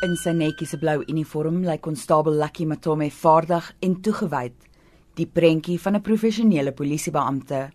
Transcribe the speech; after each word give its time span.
In 0.00 0.14
sy 0.16 0.32
netjiese 0.32 0.78
blou 0.80 1.02
uniform 1.12 1.58
lyk 1.60 1.82
konstabel 1.84 2.38
Lucky 2.40 2.64
Matome 2.64 3.10
vaardig 3.12 3.66
en 3.84 3.98
toegewyd, 4.00 4.54
die 5.20 5.26
prentjie 5.28 5.76
van 5.76 5.96
'n 5.96 6.00
professionele 6.00 6.72
polisiebeampte. 6.72 7.68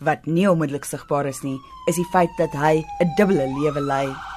Wat 0.00 0.24
nie 0.26 0.48
onmiddellik 0.48 0.84
sigbaar 0.84 1.26
is 1.26 1.42
nie, 1.42 1.58
is 1.86 1.96
die 1.96 2.08
feit 2.12 2.32
dat 2.38 2.52
hy 2.52 2.80
'n 3.00 3.12
dubbele 3.16 3.46
lewe 3.52 3.80
lei. 3.80 4.31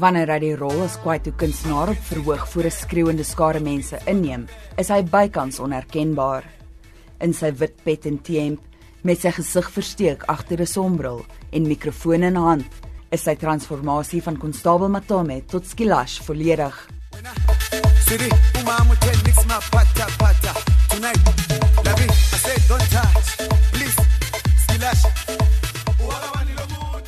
Wanneer 0.00 0.30
hy 0.32 0.38
die 0.40 0.54
rol 0.56 0.78
as 0.80 0.94
Kwaito 1.02 1.28
kunstenaar 1.36 1.90
op 1.92 2.04
verhoog 2.08 2.46
voor 2.48 2.64
'n 2.64 2.72
skreeuende 2.72 3.24
skare 3.24 3.60
mense 3.60 3.98
inneem, 4.06 4.46
is 4.78 4.88
hy 4.88 5.02
bykans 5.02 5.60
onherkenbaar. 5.60 6.44
In 7.20 7.34
sy 7.34 7.52
wit 7.52 7.76
pet 7.84 8.06
en 8.06 8.18
T-hemp, 8.18 8.60
met 9.02 9.20
sy 9.20 9.30
gesig 9.30 9.68
versteek 9.70 10.24
agter 10.24 10.60
'n 10.60 10.66
sonbril 10.66 11.26
en 11.52 11.68
mikrofoon 11.68 12.22
in 12.22 12.36
hand, 12.36 12.64
is 13.10 13.22
sy 13.22 13.34
transformasie 13.36 14.22
van 14.22 14.38
konstabel 14.38 14.88
Matome 14.88 15.44
tot 15.46 15.66
Skilash 15.66 16.20
volledig. 16.20 16.88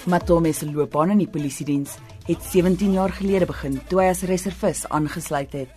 Matome 0.05 0.53
se 0.53 0.67
loopbaan 0.67 1.11
in 1.11 1.19
die 1.19 1.29
polisiediens 1.29 1.97
het 2.27 2.43
17 2.43 2.93
jaar 2.93 3.11
gelede 3.11 3.47
begin 3.51 3.81
toe 3.91 3.99
hy 4.01 4.11
as 4.13 4.23
reservis 4.29 4.85
aangesluit 4.95 5.53
het. 5.57 5.73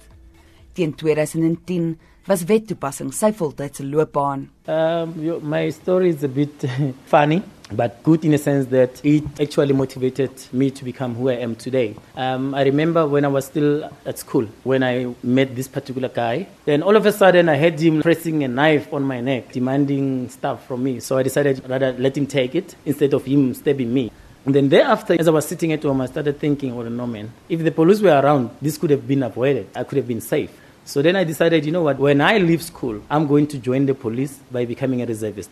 Teen 0.77 0.93
2010 0.93 1.95
was 2.29 2.43
wettoepassing 2.45 3.13
sy 3.13 3.31
voltydse 3.33 3.85
loopbaan. 3.85 4.47
Um, 4.69 5.13
my 5.41 5.69
story 5.73 6.09
is 6.09 6.23
a 6.23 6.27
bit 6.27 6.66
funny, 7.13 7.41
but 7.71 7.97
good 8.03 8.25
in 8.25 8.33
a 8.33 8.38
sense 8.38 8.69
that 8.69 9.01
it 9.03 9.23
actually 9.41 9.73
motivated 9.73 10.31
me 10.51 10.69
to 10.71 10.83
become 10.85 11.16
who 11.16 11.29
I 11.29 11.38
am 11.41 11.55
today. 11.55 11.95
Um, 12.16 12.53
I 12.53 12.63
remember 12.63 13.07
when 13.07 13.25
I 13.25 13.29
was 13.29 13.45
still 13.45 13.89
at 14.05 14.19
school, 14.19 14.47
when 14.63 14.83
I 14.83 15.16
met 15.23 15.55
this 15.55 15.67
particular 15.67 16.09
guy, 16.09 16.47
then 16.66 16.83
all 16.83 16.95
of 16.95 17.05
a 17.05 17.11
sudden 17.11 17.49
I 17.49 17.55
had 17.55 17.79
him 17.79 18.01
pressing 18.01 18.43
a 18.43 18.47
knife 18.47 18.93
on 18.93 19.03
my 19.03 19.21
neck, 19.21 19.51
demanding 19.51 20.29
stuff 20.29 20.67
from 20.67 20.83
me. 20.83 20.99
So 20.99 21.17
I 21.17 21.23
decided 21.23 21.67
rather 21.67 21.93
let 21.93 22.17
him 22.17 22.27
take 22.27 22.53
it 22.53 22.75
instead 22.85 23.13
of 23.13 23.25
him 23.25 23.53
stabbing 23.53 23.93
me. 23.93 24.11
And 24.45 24.53
then 24.53 24.69
thereafter, 24.69 25.15
as 25.19 25.27
I 25.27 25.31
was 25.31 25.47
sitting 25.47 25.73
at 25.73 25.81
home, 25.81 26.01
I 26.01 26.05
started 26.05 26.39
thinking, 26.39 26.75
well, 26.75 26.88
no, 26.88 27.07
man, 27.07 27.31
if 27.49 27.63
the 27.63 27.71
police 27.71 27.99
were 27.99 28.11
around, 28.13 28.51
this 28.61 28.77
could 28.77 28.91
have 28.91 29.07
been 29.07 29.23
avoided. 29.23 29.67
I 29.75 29.83
could 29.83 29.97
have 29.97 30.07
been 30.07 30.21
safe. 30.21 30.51
So 30.85 31.01
then 31.01 31.15
I 31.15 31.23
decided, 31.23 31.65
you 31.65 31.71
know 31.71 31.81
what, 31.81 31.97
when 31.97 32.21
I 32.21 32.38
leave 32.38 32.61
school, 32.61 33.01
I'm 33.09 33.25
going 33.25 33.47
to 33.47 33.57
join 33.57 33.88
the 33.88 33.95
police 33.95 34.38
by 34.51 34.66
becoming 34.66 35.01
a 35.01 35.05
reservist. 35.05 35.49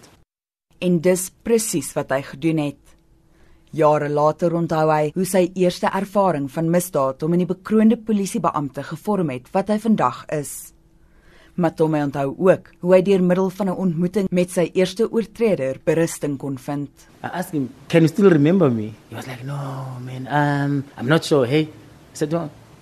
En 0.79 0.99
dis 1.01 1.29
presies 1.31 1.89
wat 1.95 2.11
hy 2.13 2.21
gedoen 2.27 2.59
het. 2.61 2.93
Jare 3.73 4.09
later 4.13 4.53
onthou 4.53 4.83
hy 4.91 5.09
hoe 5.15 5.25
sy 5.25 5.47
eerste 5.57 5.89
ervaring 5.89 6.45
van 6.53 6.69
misdaad 6.69 7.23
hom 7.25 7.33
in 7.33 7.41
die 7.41 7.49
bekroonde 7.49 7.97
polisiebeampte 7.97 8.83
gevorm 8.91 9.31
het 9.33 9.49
wat 9.55 9.73
hy 9.73 9.79
vandag 9.81 10.25
is. 10.37 10.51
Matome 11.55 12.01
onthou 12.01 12.33
ook 12.37 12.69
hoe 12.81 12.93
hy 12.95 13.01
deur 13.05 13.21
middel 13.21 13.49
van 13.49 13.67
'n 13.69 13.75
ontmoeting 13.77 14.27
met 14.31 14.49
sy 14.51 14.71
eerste 14.73 15.05
oortreder 15.11 15.77
berusting 15.85 16.37
kon 16.37 16.57
vind. 16.57 16.89
I 17.23 17.27
asked 17.31 17.53
him, 17.53 17.69
can 17.87 18.01
you 18.01 18.07
still 18.09 18.29
remember 18.29 18.71
me? 18.71 18.93
He 19.09 19.15
was 19.15 19.27
like, 19.27 19.43
no, 19.45 19.57
man, 20.01 20.27
um, 20.27 20.83
I'm 20.97 21.07
not 21.07 21.23
sure. 21.25 21.45
Hey, 21.45 21.61
I 21.61 22.15
said, 22.17 22.33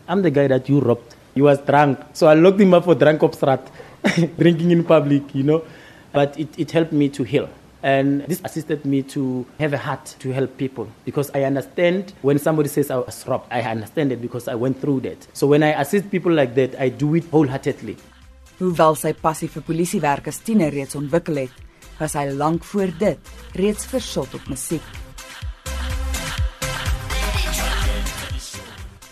I'm 0.08 0.22
the 0.22 0.32
guy 0.32 0.48
that 0.48 0.70
you 0.70 0.80
robbed. 0.80 1.16
He 1.36 1.42
was 1.42 1.60
drunk. 1.66 2.00
So 2.14 2.28
I 2.28 2.34
locked 2.36 2.60
him 2.62 2.74
up 2.74 2.86
for 2.86 2.96
drunk 2.96 3.22
obstrat, 3.24 3.60
drinking 4.38 4.72
in 4.72 4.84
public, 4.84 5.36
you 5.36 5.44
know. 5.44 5.64
But 6.14 6.40
it, 6.40 6.48
it 6.58 6.72
helped 6.72 6.92
me 6.94 7.10
to 7.10 7.24
heal. 7.24 7.48
And 7.84 8.22
this 8.28 8.42
assisted 8.44 8.86
me 8.86 9.02
to 9.04 9.46
have 9.60 9.74
a 9.74 9.78
heart 9.78 10.16
to 10.20 10.32
help 10.32 10.56
people 10.58 10.88
because 11.04 11.32
I 11.34 11.44
understand 11.44 12.14
when 12.22 12.38
somebody 12.38 12.70
says 12.70 12.92
I 12.92 12.98
was 12.98 13.26
robbed, 13.28 13.48
I 13.52 13.62
understand 13.62 14.12
it 14.12 14.22
because 14.22 14.48
I 14.48 14.56
went 14.56 14.80
through 14.80 15.02
that. 15.02 15.28
So 15.34 15.48
when 15.48 15.64
I 15.64 15.72
assist 15.82 16.12
people 16.12 16.32
like 16.32 16.54
that, 16.56 16.80
I 16.80 16.90
do 16.90 17.16
it 17.16 17.24
wholeheartedly. 17.32 17.98
Hoewel 18.62 18.94
sy 18.94 19.10
passie 19.18 19.48
vir 19.50 19.64
polisiewerk 19.66 20.28
as 20.30 20.38
tiener 20.46 20.70
reeds 20.70 20.94
ontwikkel 20.94 21.40
het, 21.42 21.54
was 21.98 22.14
hy 22.14 22.28
lank 22.30 22.62
voor 22.70 22.92
dit 23.00 23.30
reeds 23.58 23.88
versot 23.90 24.36
op 24.38 24.44
musiek. 24.52 24.86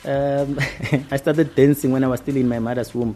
Um, 0.06 0.60
I 1.14 1.18
started 1.18 1.56
dancing 1.56 1.92
when 1.92 2.04
I 2.04 2.12
was 2.14 2.22
still 2.22 2.38
in 2.38 2.48
my 2.48 2.60
mother's 2.60 2.94
womb. 2.94 3.16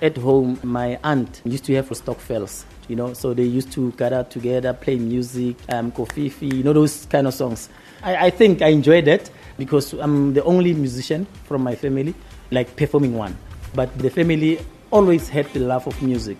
At 0.00 0.16
home, 0.18 0.54
my 0.62 1.00
aunt 1.02 1.42
used 1.44 1.64
to 1.64 1.74
have 1.74 1.90
Stokvels, 1.98 2.62
you 2.86 2.94
know, 2.94 3.12
so 3.14 3.34
they 3.34 3.42
used 3.42 3.72
to 3.72 3.90
gather 3.98 4.22
together, 4.22 4.72
play 4.74 4.98
music, 4.98 5.56
um, 5.68 5.90
kofifi, 5.90 6.58
you 6.58 6.62
know, 6.62 6.72
those 6.72 7.06
kind 7.06 7.26
of 7.26 7.34
songs. 7.34 7.68
I, 8.04 8.26
I 8.26 8.30
think 8.30 8.62
I 8.62 8.68
enjoyed 8.68 9.06
that 9.06 9.28
because 9.58 9.94
I'm 9.94 10.32
the 10.32 10.44
only 10.44 10.74
musician 10.74 11.26
from 11.42 11.64
my 11.64 11.74
family, 11.74 12.14
like 12.52 12.76
performing 12.76 13.16
one. 13.16 13.36
But 13.74 13.98
the 13.98 14.10
family 14.10 14.60
always 14.92 15.28
had 15.28 15.46
the 15.52 15.60
love 15.60 15.86
of 15.86 16.00
music. 16.02 16.38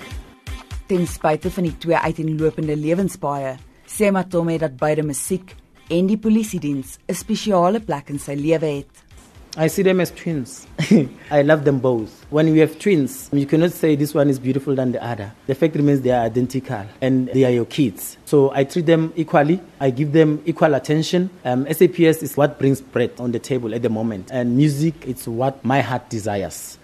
Ten 0.86 1.06
spyte 1.08 1.50
van 1.50 1.64
die 1.64 1.76
twee 1.80 1.96
uiteenlopende 1.96 2.76
lewenspaaie, 2.76 3.56
sê 3.88 4.12
Matome 4.12 4.58
dat 4.60 4.76
beide 4.76 5.02
musiek 5.02 5.54
en 5.88 6.06
die 6.06 6.18
polisiediens 6.20 6.98
'n 7.08 7.14
spesiale 7.14 7.80
plek 7.80 8.10
in 8.10 8.18
sy 8.18 8.36
lewe 8.36 8.76
het. 8.76 9.12
I 9.54 9.68
see 9.68 9.82
them 9.82 10.00
as 10.00 10.10
twins. 10.10 10.66
I 11.30 11.42
love 11.42 11.64
them 11.64 11.78
both. 11.78 12.24
When 12.30 12.46
you 12.46 12.60
have 12.60 12.78
twins, 12.78 13.28
you 13.32 13.44
cannot 13.44 13.72
say 13.72 13.96
this 13.96 14.14
one 14.14 14.30
is 14.30 14.38
beautiful 14.38 14.74
than 14.74 14.92
the 14.92 15.04
other. 15.04 15.30
The 15.46 15.54
fact 15.54 15.76
remains 15.76 16.00
they 16.00 16.10
are 16.10 16.24
identical 16.24 16.86
and 17.02 17.28
they 17.28 17.44
are 17.44 17.50
your 17.50 17.66
kids. 17.66 18.16
So 18.24 18.50
I 18.54 18.64
treat 18.64 18.86
them 18.86 19.12
equally. 19.14 19.60
I 19.78 19.90
give 19.90 20.12
them 20.12 20.40
equal 20.46 20.74
attention. 20.74 21.28
Um, 21.44 21.66
SAPS 21.70 22.22
is 22.22 22.34
what 22.34 22.58
brings 22.58 22.80
bread 22.80 23.12
on 23.18 23.32
the 23.32 23.38
table 23.38 23.74
at 23.74 23.82
the 23.82 23.90
moment, 23.90 24.30
and 24.32 24.56
music 24.56 25.06
is 25.06 25.28
what 25.28 25.62
my 25.62 25.82
heart 25.82 26.08
desires. 26.08 26.78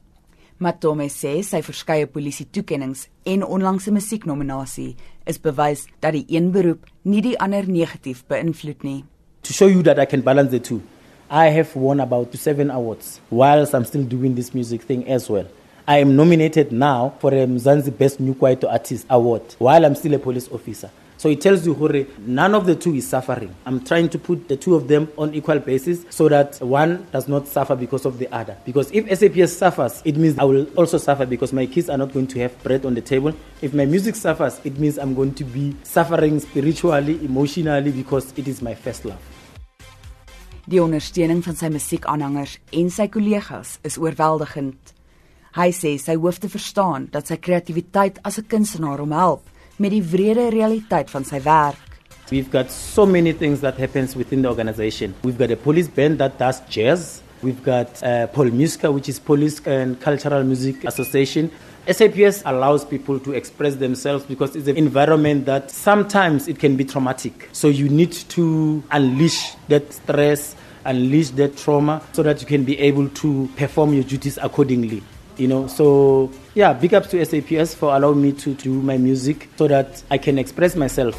Matome 0.59 1.05
sê 1.07 1.37
sy 1.47 1.61
verskeie 1.63 2.07
polisie 2.11 2.43
toekenninge 2.51 3.05
en 3.31 3.45
onlangse 3.47 3.93
musieknominasie 3.95 4.97
is 5.31 5.37
bewys 5.39 5.85
dat 6.03 6.17
die 6.17 6.25
een 6.35 6.49
beroep 6.51 6.89
nie 7.07 7.21
die 7.23 7.37
ander 7.39 7.69
negatief 7.71 8.25
beïnvloed 8.27 8.83
nie. 8.83 9.05
To 9.47 9.55
show 9.55 9.69
you 9.71 9.85
that 9.87 10.01
I 10.03 10.07
can 10.11 10.25
balance 10.27 10.51
the 10.51 10.59
two, 10.59 10.81
I 11.31 11.55
have 11.55 11.77
won 11.79 12.01
about 12.01 12.35
seven 12.35 12.73
awards 12.75 13.21
whilst 13.31 13.73
I'm 13.73 13.85
still 13.85 14.03
doing 14.03 14.35
this 14.35 14.51
music 14.53 14.83
thing 14.83 15.07
as 15.07 15.31
well. 15.31 15.47
I 15.87 16.01
am 16.03 16.17
nominated 16.17 16.73
now 16.73 17.15
for 17.21 17.31
the 17.31 17.47
Mzansi 17.47 17.97
Best 17.97 18.19
New 18.19 18.35
Kwaito 18.35 18.67
Artist 18.69 19.07
Award 19.09 19.55
while 19.59 19.87
I'm 19.87 19.95
still 19.95 20.15
a 20.15 20.19
police 20.19 20.49
officer. 20.51 20.91
So 21.19 21.29
it 21.29 21.41
tells 21.41 21.67
you, 21.67 21.75
Hore, 21.75 22.07
none 22.21 22.55
of 22.55 22.65
the 22.65 22.77
two 22.77 22.95
is 22.95 23.09
suffering. 23.09 23.53
I'm 23.67 23.83
trying 23.85 24.09
to 24.11 24.21
put 24.21 24.47
the 24.47 24.57
two 24.57 24.77
of 24.77 24.87
them 24.87 25.11
on 25.19 25.35
equal 25.35 25.59
basis 25.59 26.07
so 26.11 26.29
that 26.29 26.63
one 26.63 27.09
does 27.11 27.27
not 27.27 27.49
suffer 27.49 27.75
because 27.75 28.05
of 28.05 28.19
the 28.21 28.33
other. 28.33 28.57
Because 28.65 28.89
if 28.93 29.07
SAPS 29.19 29.53
suffers, 29.53 30.01
it 30.05 30.17
means 30.17 30.39
I 30.39 30.45
will 30.45 30.69
also 30.77 30.97
suffer 30.97 31.27
because 31.27 31.53
my 31.53 31.67
kids 31.67 31.91
are 31.91 31.99
not 31.99 32.13
going 32.13 32.29
to 32.29 32.39
have 32.39 32.63
bread 32.63 32.87
on 32.87 32.95
the 32.95 33.01
table. 33.01 33.35
If 33.61 33.75
my 33.75 33.85
music 33.85 34.15
suffers, 34.15 34.61
it 34.63 34.79
means 34.79 34.97
I'm 34.97 35.17
going 35.17 35.35
to 35.35 35.45
be 35.45 35.75
suffering 35.83 36.39
spiritually, 36.39 37.19
emotionally, 37.25 37.91
because 37.91 38.33
it 38.37 38.47
is 38.47 38.63
my 38.63 38.77
first 38.77 39.05
love. 39.05 39.19
Die 40.69 40.79
ondersteuning 40.79 41.43
van 41.43 41.57
sy 41.57 41.73
musiekaanhangers 41.73 42.59
en 42.79 42.91
sy 42.95 43.09
kollegas 43.11 43.79
is 43.89 43.99
oorweldigend. 43.99 44.95
Hy 45.57 45.71
sê 45.75 45.97
sy 45.99 46.15
hoef 46.15 46.39
te 46.39 46.51
verstaan 46.53 47.09
dat 47.11 47.27
sy 47.27 47.41
kreatiwiteit 47.43 48.21
as 48.23 48.39
'n 48.39 48.47
kunstenaar 48.47 49.01
hom 49.01 49.11
help 49.11 49.49
met 49.79 49.95
die 49.95 50.03
wrede 50.03 50.49
realiteit 50.51 51.11
van 51.11 51.25
sy 51.25 51.41
werk. 51.45 51.79
We've 52.31 52.51
got 52.51 52.71
so 52.71 53.07
many 53.07 53.33
things 53.33 53.61
that 53.61 53.79
happens 53.79 54.15
within 54.15 54.43
the 54.43 54.49
organization. 54.49 55.15
We've 55.23 55.39
got 55.39 55.51
a 55.51 55.57
police 55.57 55.89
band 55.89 56.19
that 56.19 56.39
does 56.39 56.61
jazz. 56.69 57.23
We've 57.41 57.63
got 57.63 58.03
uh, 58.03 58.27
Polmusica, 58.35 58.93
which 58.93 59.09
is 59.09 59.19
Police 59.19 59.61
and 59.65 59.99
Cultural 60.01 60.45
Music 60.45 60.85
Association. 60.85 61.51
SAPS 61.87 62.43
allows 62.45 62.85
people 62.85 63.19
to 63.21 63.33
express 63.33 63.77
themselves 63.77 64.25
because 64.25 64.55
it's 64.57 64.69
an 64.69 64.77
environment 64.77 65.47
that 65.47 65.71
sometimes 65.71 66.49
it 66.49 66.59
can 66.59 66.77
be 66.77 66.85
traumatic. 66.85 67.49
So 67.53 67.69
you 67.69 67.89
need 67.89 68.13
to 68.13 68.83
unleash 68.91 69.55
that 69.69 69.91
stress, 69.91 70.55
unleash 70.85 71.31
that 71.31 71.57
trauma, 71.57 72.03
so 72.13 72.23
that 72.25 72.43
you 72.43 72.47
can 72.47 72.65
be 72.65 72.79
able 72.79 73.09
to 73.09 73.49
perform 73.57 73.95
your 73.95 74.05
duties 74.05 74.39
accordingly. 74.43 75.03
You 75.39 75.47
know, 75.47 75.69
so 75.69 76.33
yeah, 76.55 76.73
big 76.73 76.95
ups 76.95 77.11
to 77.11 77.25
SAPS 77.25 77.73
for 77.73 77.95
allowing 77.95 78.21
me 78.21 78.33
to 78.33 78.55
do 78.55 78.73
my 78.83 78.99
music 78.99 79.49
so 79.57 79.69
that 79.69 80.03
I 80.11 80.19
can 80.19 80.37
express 80.37 80.75
myself. 80.75 81.15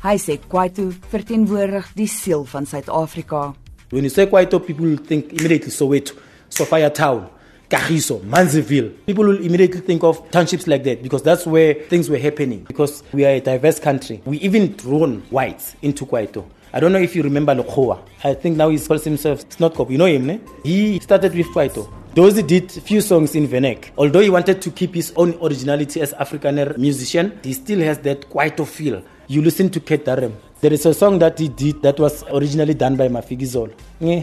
Hy 0.00 0.16
sê 0.22 0.38
Kwaito 0.38 0.86
verteenwoordig 1.10 1.92
die 1.98 2.06
siel 2.06 2.44
van 2.46 2.64
Suid-Afrika. 2.64 3.54
When 3.90 4.04
you 4.04 4.10
say 4.10 4.26
Kwaito, 4.26 4.60
people 4.64 4.96
think 4.96 5.32
immediately 5.32 5.70
Soweto, 5.70 6.14
Sophiatown. 6.48 7.28
Kagiso, 7.68 8.20
Munsieville. 8.20 8.94
People 9.06 9.24
will 9.26 9.44
immediately 9.44 9.80
think 9.80 10.04
of 10.04 10.30
townships 10.30 10.68
like 10.68 10.84
that 10.84 11.02
because 11.02 11.24
that's 11.24 11.44
where 11.44 11.74
things 11.74 12.08
were 12.08 12.18
happening. 12.18 12.62
Because 12.62 13.02
we 13.12 13.24
are 13.24 13.30
a 13.30 13.40
diverse 13.40 13.80
country. 13.80 14.22
We 14.24 14.38
even 14.38 14.76
drawn 14.76 15.22
whites 15.30 15.74
into 15.82 16.06
Kwaito. 16.06 16.44
I 16.76 16.78
don't 16.78 16.92
know 16.92 16.98
if 16.98 17.16
you 17.16 17.22
remember 17.22 17.54
Lokhoa. 17.54 17.98
I 18.22 18.34
think 18.34 18.58
now 18.58 18.68
he 18.68 18.78
calls 18.78 19.02
himself 19.02 19.48
Snotkop. 19.48 19.90
You 19.90 19.96
know 19.96 20.04
him, 20.04 20.26
ne? 20.26 20.40
He 20.62 21.00
started 21.00 21.34
with 21.34 21.46
Kwaito. 21.46 21.90
Dozi 22.14 22.46
did 22.46 22.70
few 22.70 23.00
songs 23.00 23.34
in 23.34 23.48
Venek. 23.48 23.92
Although 23.96 24.20
he 24.20 24.28
wanted 24.28 24.60
to 24.60 24.70
keep 24.70 24.94
his 24.94 25.10
own 25.16 25.38
originality 25.42 26.02
as 26.02 26.12
Afrikaner 26.12 26.76
musician, 26.76 27.40
he 27.42 27.54
still 27.54 27.78
has 27.80 27.96
that 28.00 28.28
Kwaito 28.28 28.66
feel. 28.66 29.02
You 29.26 29.40
listen 29.40 29.70
to 29.70 29.80
Kurt 29.80 30.04
Darren. 30.04 30.34
There 30.60 30.70
is 30.70 30.84
a 30.84 30.92
song 30.92 31.18
that 31.20 31.38
he 31.38 31.48
did 31.48 31.80
that 31.80 31.98
was 31.98 32.22
originally 32.24 32.74
done 32.74 32.96
by 32.96 33.08
Mafikizolo. 33.08 33.72
You 33.98 34.20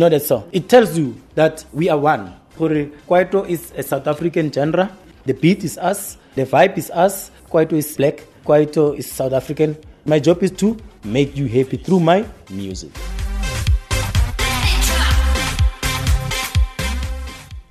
know 0.00 0.08
that 0.08 0.22
song? 0.22 0.48
It 0.50 0.68
tells 0.68 0.98
you 0.98 1.14
that 1.36 1.64
we 1.72 1.88
are 1.88 1.98
one. 1.98 2.34
Kwaito 2.58 3.48
is 3.48 3.72
a 3.76 3.84
South 3.84 4.08
African 4.08 4.50
genre. 4.50 4.90
The 5.26 5.34
beat 5.34 5.62
is 5.62 5.78
us. 5.78 6.18
The 6.34 6.44
vibe 6.44 6.76
is 6.76 6.90
us. 6.90 7.30
Kwaito 7.52 7.74
is 7.74 7.96
black. 7.96 8.24
Kwaito 8.44 8.98
is 8.98 9.08
South 9.08 9.32
African. 9.32 9.76
My 10.08 10.20
job 10.20 10.40
is 10.44 10.52
to 10.52 10.76
make 11.02 11.36
you 11.36 11.48
happy 11.48 11.76
through 11.78 11.98
my 11.98 12.24
music. 12.48 12.92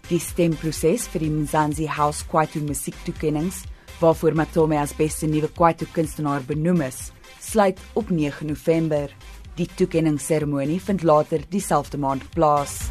Die 0.10 0.20
stemproses 0.20 1.08
vir 1.08 1.24
die 1.24 1.30
Mzansi 1.32 1.88
House 1.88 2.28
Kwaito 2.28 2.60
musiektoekennings, 2.60 3.64
waarvoor 4.02 4.36
Matome 4.36 4.82
as 4.82 4.92
beste 4.94 5.32
nuwe 5.32 5.48
Kwaito 5.48 5.88
kunstenaar 5.96 6.44
benoem 6.44 6.84
is, 6.90 7.14
sluit 7.40 7.80
op 7.96 8.12
9 8.12 8.52
November. 8.52 9.08
Die 9.56 9.72
toekenningsseremonie 9.72 10.82
vind 10.84 11.08
later 11.08 11.40
dieselfde 11.50 11.98
maand 11.98 12.28
plaas. 12.36 12.82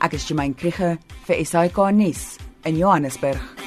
Ek 0.00 0.16
is 0.16 0.24
Jemaine 0.24 0.56
Krige 0.56 0.96
vir 1.28 1.44
SAK 1.44 1.90
nuus 1.92 2.38
in 2.64 2.80
Johannesburg. 2.80 3.59